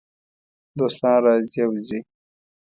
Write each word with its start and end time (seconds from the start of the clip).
دوستان 0.77 1.17
راځي 1.25 1.59
او 1.65 1.71
ځي. 1.87 1.99